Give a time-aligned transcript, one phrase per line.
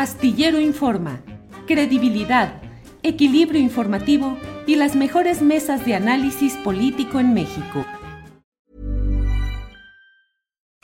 [0.00, 1.20] Astillero Informa,
[1.66, 2.62] credibilidad,
[3.02, 7.84] equilibrio informativo y las mejores mesas de análisis político en México.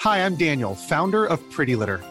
[0.04, 1.98] Hi, I'm Daniel, founder of Pretty Litter.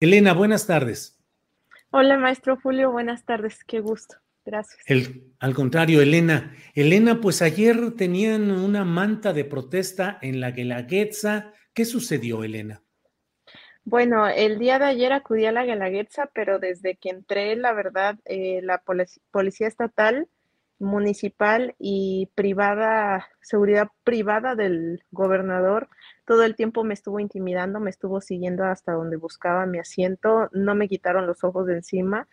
[0.00, 1.20] Elena, buenas tardes.
[1.90, 2.90] Hola, maestro Julio.
[2.90, 3.62] Buenas tardes.
[3.64, 4.16] Qué gusto.
[4.46, 4.82] Gracias.
[4.86, 6.56] El, al contrario, Elena.
[6.74, 11.52] Elena, pues ayer tenían una manta de protesta en la Guelaguetza.
[11.74, 12.82] ¿Qué sucedió, Elena?
[13.84, 18.18] Bueno, el día de ayer acudí a la Guelaguetza, pero desde que entré, la verdad,
[18.24, 18.82] eh, la
[19.30, 20.28] policía estatal,
[20.80, 25.88] municipal y privada, seguridad privada del gobernador,
[26.24, 30.74] todo el tiempo me estuvo intimidando, me estuvo siguiendo hasta donde buscaba mi asiento, no
[30.74, 32.26] me quitaron los ojos de encima.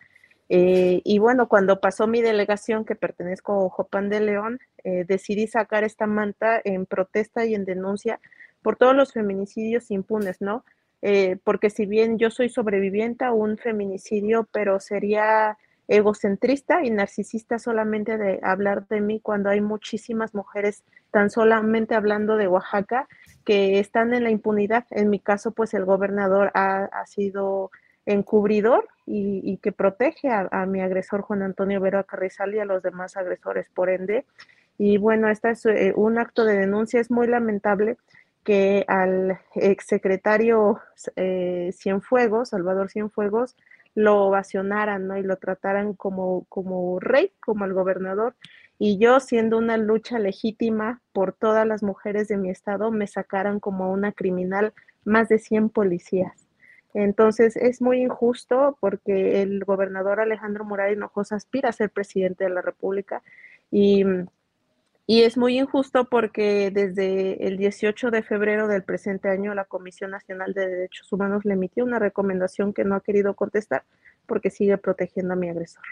[0.49, 5.47] Eh, y bueno, cuando pasó mi delegación, que pertenezco a Jopan de León, eh, decidí
[5.47, 8.19] sacar esta manta en protesta y en denuncia
[8.61, 10.63] por todos los feminicidios impunes, ¿no?
[11.01, 15.57] Eh, porque si bien yo soy sobreviviente a un feminicidio, pero sería
[15.87, 22.35] egocentrista y narcisista solamente de hablar de mí cuando hay muchísimas mujeres tan solamente hablando
[22.35, 23.07] de Oaxaca
[23.45, 24.85] que están en la impunidad.
[24.91, 27.71] En mi caso, pues el gobernador ha, sido
[28.05, 33.15] encubridor y, que protege a, mi agresor Juan Antonio Vero Carrizal y a los demás
[33.15, 34.25] agresores, por ende.
[34.77, 37.97] Y bueno, este es eh, un acto de denuncia, es muy lamentable
[38.43, 40.79] que al exsecretario
[41.15, 43.57] eh, Cienfuegos, Salvador Cienfuegos,
[43.97, 45.17] lo ovacionaran, ¿no?
[45.17, 48.35] Y lo trataran como, como rey, como el gobernador.
[48.77, 53.59] Y yo, siendo una lucha legítima por todas las mujeres de mi estado, me sacaran
[53.59, 54.71] como una criminal
[55.03, 56.47] más de 100 policías.
[56.93, 62.51] Entonces es muy injusto porque el gobernador Alejandro Morales Hinojosa aspira a ser presidente de
[62.51, 63.23] la República
[63.71, 64.05] y
[65.09, 70.11] y es muy injusto porque desde el 18 de febrero del presente año la Comisión
[70.11, 73.85] Nacional de Derechos Humanos le emitió una recomendación que no ha querido contestar
[74.25, 75.83] porque sigue protegiendo a mi agresor.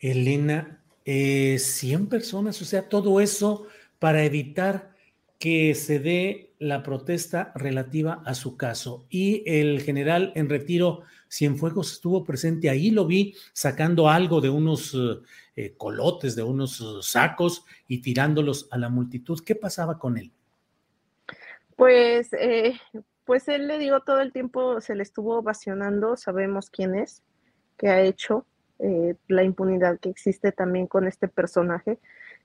[0.00, 3.66] Elena, eh, 100 personas, o sea, todo eso
[3.98, 4.94] para evitar
[5.38, 9.06] que se dé la protesta relativa a su caso.
[9.08, 14.96] Y el general en retiro Cienfuegos estuvo presente ahí, lo vi sacando algo de unos
[15.56, 19.38] eh, colotes, de unos sacos y tirándolos a la multitud.
[19.44, 20.32] ¿Qué pasaba con él?
[21.76, 22.74] Pues, eh,
[23.24, 27.22] pues él le digo todo el tiempo, se le estuvo ovacionando, sabemos quién es,
[27.76, 28.46] qué ha hecho,
[28.80, 31.98] eh, la impunidad que existe también con este personaje.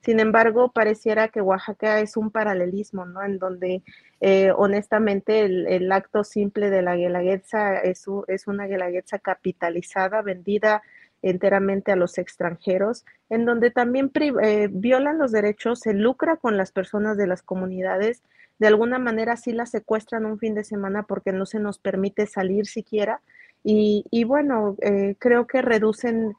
[0.03, 3.24] Sin embargo, pareciera que Oaxaca es un paralelismo, ¿no?
[3.24, 3.84] En donde
[4.19, 10.81] eh, honestamente el, acto simple de la guelaguetza es, es una guelaguetza capitalizada, vendida
[11.22, 16.74] enteramente a los extranjeros, en donde también eh, violan los derechos, se lucra con las
[16.74, 18.24] personas de las comunidades,
[18.59, 22.28] de alguna manera sí las secuestran un fin de semana porque no se nos permite
[22.28, 23.22] salir siquiera.
[23.64, 26.35] Y, bueno, eh, creo que reducen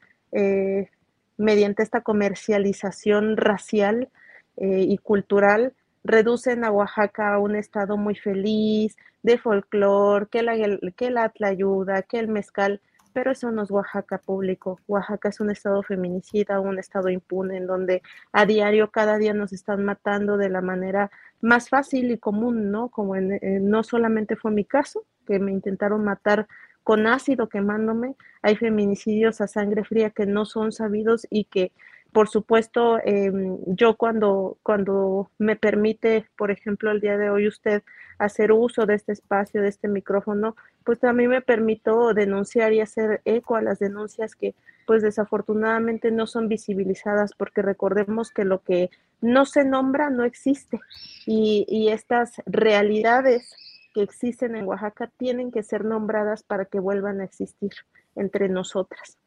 [1.37, 4.09] mediante esta comercialización racial
[4.57, 5.73] eh, y cultural,
[6.03, 10.55] reducen a Oaxaca a un estado muy feliz, de folclore, que la,
[10.95, 12.79] que la ayuda, que el mezcal,
[13.11, 14.79] pero eso no es Oaxaca público.
[14.87, 18.01] Oaxaca es un estado feminicida, un estado impune, en donde
[18.33, 21.09] a diario, cada día nos están matando de la manera
[21.41, 22.89] más fácil y común, ¿no?
[22.89, 23.39] Como en,
[23.69, 26.47] no solamente fue mi caso, que me intentaron matar
[26.85, 28.15] con ácido quemándome.
[28.43, 31.71] Hay feminicidios a sangre fría que no son sabidos y que,
[32.13, 37.81] por supuesto, em, yo cuando, cuando me permite, por ejemplo, el día de hoy usted
[38.19, 43.19] hacer uso de este espacio, de este micrófono, pues también me permito denunciar y hacer
[43.25, 44.53] eco a las denuncias que
[44.85, 48.91] pues desafortunadamente no son visibilizadas porque recordemos que lo que
[49.21, 50.79] no se nombra no existe
[51.25, 53.55] y, y estas realidades
[53.95, 57.71] que existen en Oaxaca tienen que ser nombradas para que vuelvan a existir.
[58.17, 59.17] entre nosotras.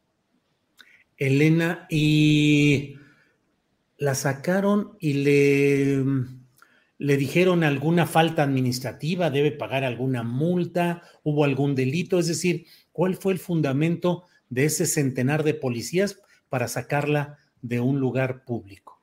[1.18, 2.96] Elena, y
[3.98, 6.04] la sacaron y le,
[6.96, 13.16] le dijeron alguna falta administrativa, debe pagar alguna multa, hubo algún delito, es decir, ¿cuál
[13.16, 18.97] fue el fundamento de ese centenar de policías para sacarla de un lugar público?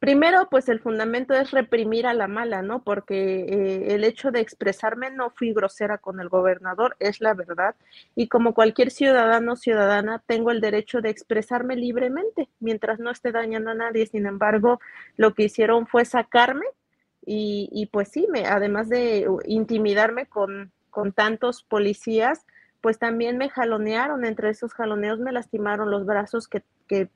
[0.00, 2.82] Primero, pues el fundamento es reprimir a la mala, ¿no?
[2.82, 7.74] Porque eh, el hecho de expresarme no fui grosera con el gobernador, es la verdad.
[8.14, 13.30] Y como cualquier ciudadano o ciudadana, tengo el derecho de expresarme libremente mientras no esté
[13.30, 14.06] dañando a nadie.
[14.06, 14.80] Sin embargo,
[15.18, 16.64] lo que hicieron fue sacarme
[17.26, 22.46] y, y pues sí, me, además de intimidarme con, con tantos policías,
[22.80, 24.24] pues también me jalonearon.
[24.24, 27.10] Entre esos jaloneos me lastimaron los brazos que, que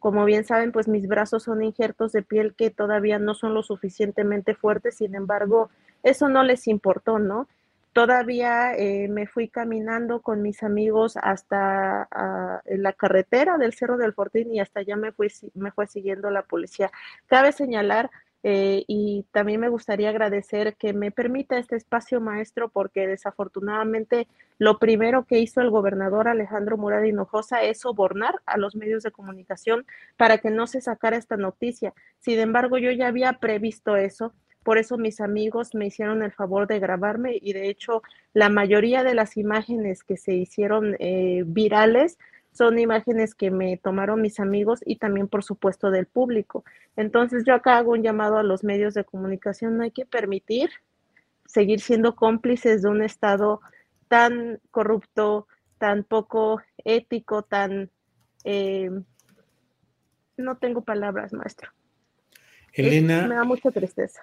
[0.00, 3.62] como bien saben, pues mis brazos son injertos de piel que todavía no son lo
[3.62, 5.70] suficientemente fuertes, sin embargo,
[6.02, 7.46] eso no les importó, ¿no?
[7.92, 14.14] Todavía eh, me fui caminando con mis amigos hasta ah, la carretera del Cerro del
[14.14, 16.90] Fortín y hasta allá me, fui, me fue siguiendo la policía.
[17.26, 18.10] Cabe señalar
[18.42, 24.28] eh, y también me gustaría agradecer que me permita este espacio maestro porque desafortunadamente
[24.58, 29.10] lo primero que hizo el gobernador Alejandro Murad Hinojosa es sobornar a los medios de
[29.10, 29.84] comunicación
[30.16, 31.92] para que no se sacara esta noticia.
[32.18, 34.32] Sin embargo, yo ya había previsto eso.
[34.62, 38.02] Por eso mis amigos me hicieron el favor de grabarme y de hecho
[38.34, 42.18] la mayoría de las imágenes que se hicieron eh, virales
[42.52, 46.64] son imágenes que me tomaron mis amigos y también, por supuesto, del público.
[46.96, 49.76] Entonces, yo acá hago un llamado a los medios de comunicación.
[49.76, 50.70] No hay que permitir
[51.46, 53.60] seguir siendo cómplices de un Estado
[54.08, 55.46] tan corrupto,
[55.78, 57.90] tan poco ético, tan...
[58.44, 58.90] Eh,
[60.36, 61.70] no tengo palabras, maestro.
[62.72, 63.26] Elena.
[63.26, 64.22] me da mucha tristeza.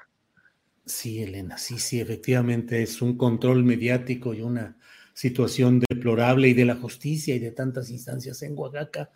[0.86, 4.78] Sí, Elena, sí, sí, efectivamente es un control mediático y una
[5.18, 9.10] situación deplorable y de la justicia y de tantas instancias en Oaxaca.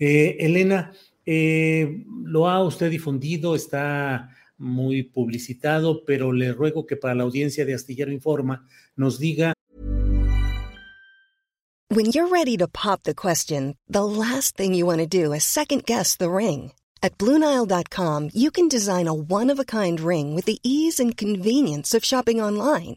[0.00, 0.92] Eh, Elena,
[1.24, 7.64] eh, lo ha usted difundido, está muy publicitado, pero le ruego que para la audiencia
[7.64, 8.66] de Astillero Informa
[8.96, 9.52] nos diga.
[11.88, 15.44] When you're ready to pop the question, the last thing you want to do is
[15.44, 16.72] second guess the ring.
[17.00, 22.40] At BlueNile.com, you can design a one-of-a-kind ring with the ease and convenience of shopping
[22.40, 22.96] online.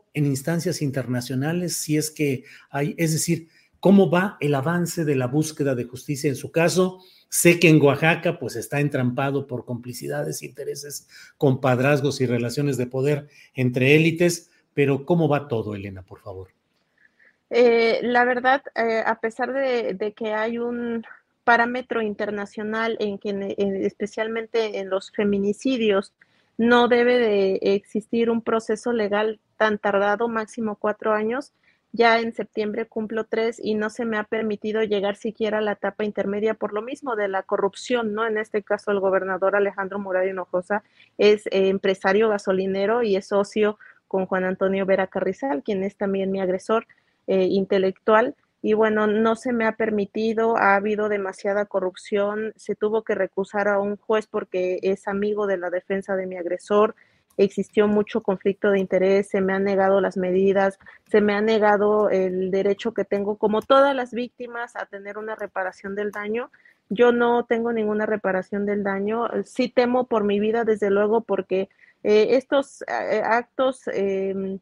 [0.13, 3.47] en instancias internacionales, si es que hay, es decir,
[3.79, 6.99] cómo va el avance de la búsqueda de justicia en su caso.
[7.29, 13.27] Sé que en Oaxaca pues está entrampado por complicidades, intereses, compadrazgos y relaciones de poder
[13.53, 16.49] entre élites, pero ¿cómo va todo, Elena, por favor?
[17.49, 21.03] Eh, la verdad, eh, a pesar de, que hay un
[21.43, 26.13] parámetro internacional en que especialmente en los feminicidios
[26.57, 31.53] no debe de existir un proceso legal tan tardado, máximo cuatro años.
[31.91, 35.73] Ya en septiembre cumplo tres y no se me ha permitido llegar siquiera a la
[35.73, 38.25] etapa intermedia por lo mismo de la corrupción, ¿no?
[38.25, 40.81] En este caso, el gobernador Alejandro Murado Hinojosa
[41.19, 43.77] es eh, empresario gasolinero y es socio
[44.07, 46.87] con Juan Antonio Vera Carrizal, quien es también mi agresor
[47.27, 48.35] eh, intelectual.
[48.63, 53.67] Y bueno, no se me ha permitido, ha habido demasiada corrupción, se tuvo que recusar
[53.67, 56.95] a un juez porque es amigo de la defensa de mi agresor,
[57.43, 60.77] existió mucho conflicto de interés, se me han negado las medidas,
[61.09, 65.35] se me ha negado el derecho que tengo, como todas las víctimas, a tener una
[65.35, 66.51] reparación del daño.
[66.89, 69.27] Yo no tengo ninguna reparación del daño.
[69.45, 71.69] Sí temo por mi vida, desde luego, porque
[72.03, 74.59] eh, estos eh, actos, em,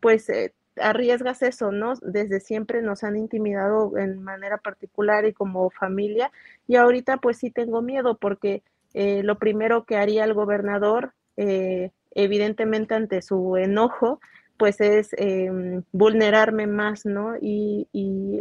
[0.00, 1.94] pues, eh, arriesgas eso, ¿no?
[2.02, 6.30] Desde siempre nos han intimidado en manera particular y como familia.
[6.66, 8.62] Y ahorita, pues, sí tengo miedo porque
[8.94, 14.20] lo primero que haría el gobernador eh, evidentemente ante su enojo,
[14.56, 17.34] pues es em, vulnerarme más, ¿no?
[17.40, 17.88] Y,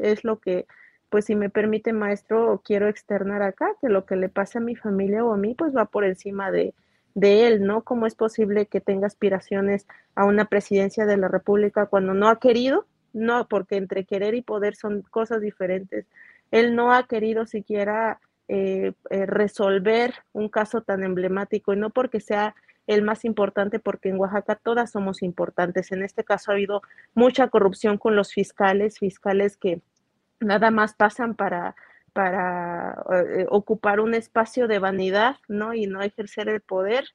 [0.01, 0.65] es lo que,
[1.09, 4.75] pues si me permite, maestro, quiero externar acá, que lo que le pase a mi
[4.75, 6.73] familia o a mí, pues va por encima de,
[7.15, 7.83] de él, ¿no?
[7.83, 12.39] ¿Cómo es posible que tenga aspiraciones a una presidencia de la República cuando no ha
[12.39, 12.85] querido?
[13.13, 16.05] No, porque entre querer y poder son cosas diferentes.
[16.51, 22.19] Él no ha querido siquiera eh, eh, resolver un caso tan emblemático y no porque
[22.19, 22.55] sea
[22.87, 25.91] el más importante, porque en Oaxaca todas somos importantes.
[25.91, 26.81] En este caso ha habido
[27.13, 29.81] mucha corrupción con los fiscales, fiscales que
[30.39, 31.75] nada más pasan para
[32.15, 35.73] para eh, ocupar un espacio de vanidad, ¿no?
[35.73, 37.09] Y no ejercer el poder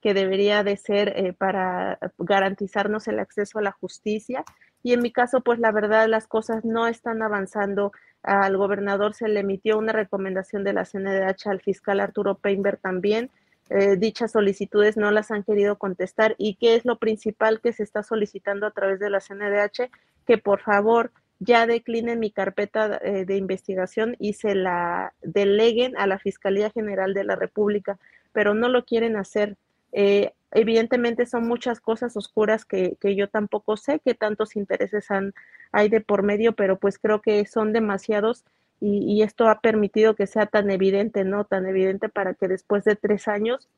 [0.00, 4.44] que debería de ser eh, para garantizarnos el acceso a la justicia.
[4.82, 7.92] Y en mi caso, pues la verdad, las cosas no están avanzando.
[8.22, 13.30] Al gobernador se le emitió una recomendación de la CNDH, al fiscal Arturo Peinberg también.
[13.70, 16.34] Eh, dichas solicitudes no las han querido contestar.
[16.38, 19.90] ¿Y qué es lo principal que se está solicitando a través de la CNDH?
[20.26, 26.06] Que por favor ya declinen mi carpeta eh, de investigación y se la deleguen a
[26.06, 27.98] la Fiscalía General de la República,
[28.32, 29.56] pero no lo quieren hacer.
[29.92, 35.34] Eh, evidentemente son muchas cosas oscuras que, yo tampoco sé qué tantos intereses han,
[35.72, 38.44] hay de por medio, pero pues creo que son demasiados
[38.80, 41.44] y, y esto ha permitido que sea tan evidente, ¿no?
[41.44, 43.68] Tan evidente para que después de tres años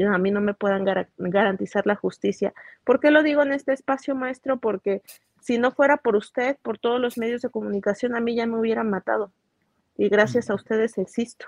[0.00, 0.84] a mí no me puedan
[1.18, 2.54] garantizar la justicia.
[2.84, 4.58] ¿Por qué lo digo en este espacio, maestro?
[4.58, 5.02] Porque
[5.40, 8.58] si no fuera por usted, por todos los medios de comunicación, a mí ya me
[8.58, 9.32] hubieran matado.
[9.96, 11.46] Y gracias a ustedes existo.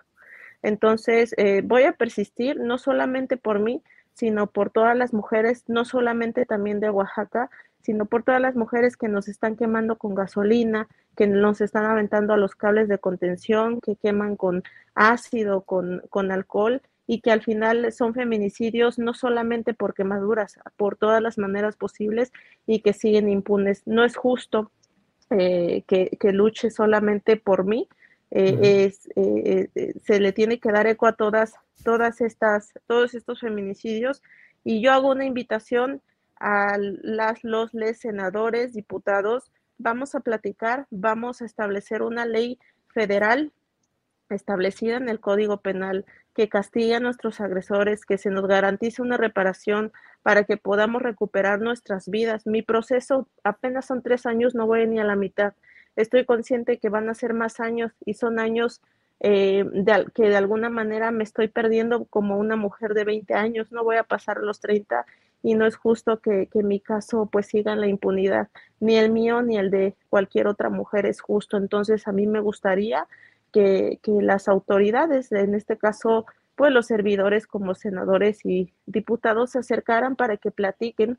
[0.62, 3.82] Entonces, eh, voy a persistir, no solamente por mí,
[4.12, 7.50] sino por todas las mujeres, no solamente también de Oaxaca,
[7.84, 12.32] sino por todas las mujeres que nos están quemando con gasolina, que nos están aventando
[12.32, 14.62] a los cables de contención, que queman con
[14.94, 20.96] ácido, con, con alcohol y que al final son feminicidios no solamente por quemaduras, por
[20.96, 22.32] todas las maneras posibles
[22.66, 23.82] y que siguen impunes.
[23.86, 24.70] No es justo
[25.30, 27.88] eh, que, luche solamente por mí.
[28.30, 29.68] Eh, es, eh,
[30.02, 34.22] se le tiene que dar eco a todas, todas estas, todos estos feminicidios.
[34.64, 36.00] Y yo hago una invitación
[36.36, 43.52] a las, los, les senadores, diputados, vamos a platicar, vamos a establecer una ley federal
[44.30, 49.16] establecida en el Código Penal que castigue a nuestros agresores, que se nos garantice una
[49.16, 52.46] reparación para que podamos recuperar nuestras vidas.
[52.46, 55.54] Mi proceso apenas son tres años, no voy ni a la mitad.
[55.96, 58.82] Estoy consciente que van a ser más años y son años
[59.20, 59.64] eh,
[60.12, 63.70] que de alguna manera me estoy perdiendo como una mujer de 20 años.
[63.70, 65.06] No voy a pasar los 30
[65.44, 68.48] y no es justo que, que mi caso pues siga en la impunidad.
[68.80, 71.56] Ni el mío ni el de cualquier otra mujer es justo.
[71.56, 73.06] Entonces a mí me gustaría
[73.54, 80.16] que, las autoridades, en este caso, pues los servidores como senadores y diputados se acercaran
[80.16, 81.18] para que platiquen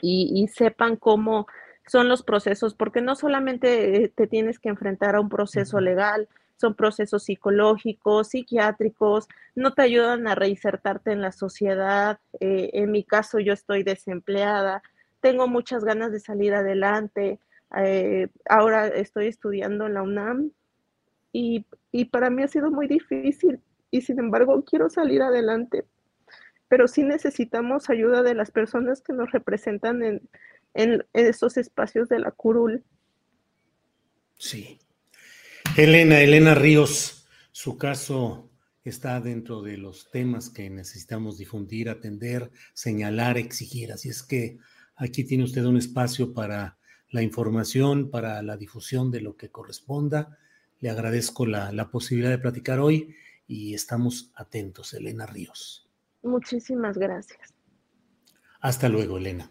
[0.00, 1.46] y, sepan cómo
[1.86, 6.28] son los procesos, porque no solamente eh, te tienes que enfrentar a un proceso legal,
[6.56, 12.18] son procesos psicológicos, psiquiátricos, no te ayudan a reinsertarte en la sociedad.
[12.40, 14.82] Eh, en mi caso, yo estoy desempleada,
[15.20, 17.38] tengo muchas ganas de salir adelante.
[17.76, 20.50] Eh, ahora estoy estudiando en la UNAM
[21.32, 21.66] y,
[22.10, 23.60] para mí ha sido muy difícil
[23.90, 25.84] y sin embargo quiero salir adelante.
[26.68, 30.28] Pero sí necesitamos ayuda de las personas que nos representan en,
[30.74, 32.82] en, esos espacios de la curul.
[34.34, 34.78] Sí.
[35.76, 38.50] Elena, Elena Ríos, su caso
[38.84, 43.92] está dentro de los temas que necesitamos difundir, atender, señalar, exigir.
[43.92, 44.58] Así es que
[44.96, 46.78] aquí tiene usted un espacio para
[47.10, 50.38] la información, para la difusión de lo que corresponda
[50.80, 53.14] le agradezco la, la posibilidad de platicar hoy
[53.46, 55.88] y estamos atentos, Elena Ríos.
[56.22, 57.54] Muchísimas gracias.
[58.60, 59.50] Hasta luego, Elena.